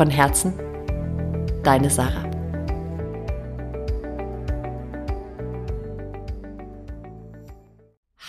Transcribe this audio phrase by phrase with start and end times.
[0.00, 0.54] Von Herzen,
[1.62, 2.24] deine Sarah.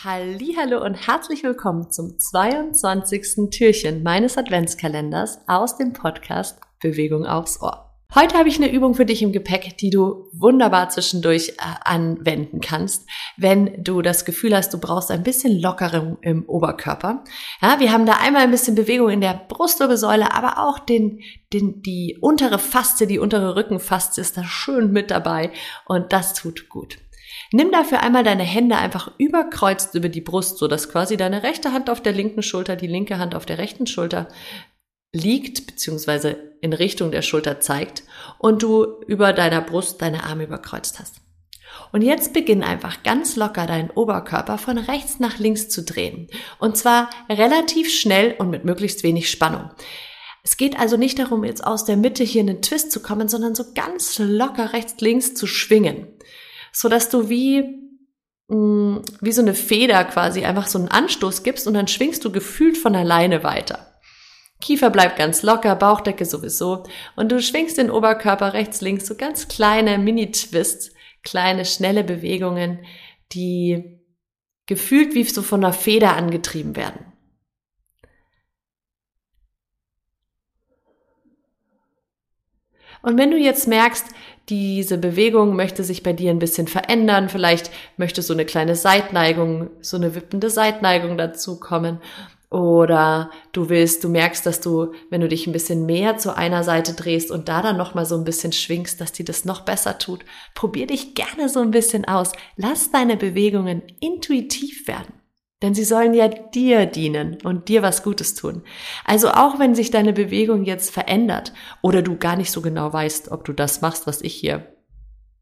[0.03, 3.49] Hallo und herzlich willkommen zum 22.
[3.51, 7.90] Türchen meines Adventskalenders aus dem Podcast Bewegung aufs Ohr.
[8.13, 11.53] Heute habe ich eine Übung für dich im Gepäck, die du wunderbar zwischendurch äh,
[11.85, 13.07] anwenden kannst,
[13.37, 17.23] wenn du das Gefühl hast, du brauchst ein bisschen Lockerung im Oberkörper.
[17.61, 21.21] Ja, wir haben da einmal ein bisschen Bewegung in der Brustwirbelsäule, aber auch den,
[21.53, 25.51] den, die untere Faszie, die untere Rückenfaszie ist da schön mit dabei
[25.85, 26.97] und das tut gut.
[27.53, 31.71] Nimm dafür einmal deine Hände einfach überkreuzt über die Brust, so dass quasi deine rechte
[31.71, 34.27] Hand auf der linken Schulter, die linke Hand auf der rechten Schulter
[35.13, 38.03] liegt, beziehungsweise in Richtung der Schulter zeigt
[38.37, 41.15] und du über deiner Brust deine Arme überkreuzt hast.
[41.91, 46.27] Und jetzt beginn einfach ganz locker deinen Oberkörper von rechts nach links zu drehen.
[46.59, 49.71] Und zwar relativ schnell und mit möglichst wenig Spannung.
[50.43, 53.27] Es geht also nicht darum, jetzt aus der Mitte hier in den Twist zu kommen,
[53.27, 56.07] sondern so ganz locker rechts, links zu schwingen.
[56.71, 57.61] So dass du wie,
[58.47, 62.31] mm, wie so eine Feder quasi einfach so einen Anstoß gibst und dann schwingst du
[62.31, 63.90] gefühlt von alleine weiter.
[64.61, 66.83] Kiefer bleibt ganz locker, Bauchdecke sowieso.
[67.15, 70.91] Und du schwingst den Oberkörper rechts, links, so ganz kleine Mini-Twists,
[71.23, 72.85] kleine, schnelle Bewegungen,
[73.33, 73.99] die
[74.67, 77.05] gefühlt wie so von einer Feder angetrieben werden.
[83.01, 84.05] Und wenn du jetzt merkst,
[84.47, 89.71] diese Bewegung möchte sich bei dir ein bisschen verändern, vielleicht möchte so eine kleine Seitneigung,
[89.81, 91.99] so eine wippende Seitneigung dazu kommen
[92.51, 96.65] oder du willst, du merkst, dass du, wenn du dich ein bisschen mehr zu einer
[96.65, 99.61] Seite drehst und da dann noch mal so ein bisschen schwingst, dass dir das noch
[99.61, 100.25] besser tut.
[100.53, 102.33] Probier dich gerne so ein bisschen aus.
[102.57, 105.13] Lass deine Bewegungen intuitiv werden.
[105.61, 108.63] Denn sie sollen ja dir dienen und dir was Gutes tun.
[109.05, 113.31] Also auch wenn sich deine Bewegung jetzt verändert oder du gar nicht so genau weißt,
[113.31, 114.75] ob du das machst, was ich hier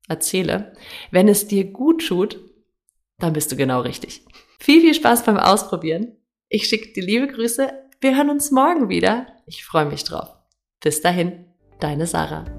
[0.07, 0.73] erzähle,
[1.09, 2.39] wenn es dir gut tut,
[3.17, 4.25] dann bist du genau richtig.
[4.59, 6.15] Viel, viel Spaß beim Ausprobieren
[6.49, 7.71] ich schicke dir liebe Grüße.
[8.01, 9.27] Wir hören uns morgen wieder.
[9.45, 10.35] Ich freue mich drauf.
[10.81, 11.45] Bis dahin,
[11.79, 12.58] deine Sarah.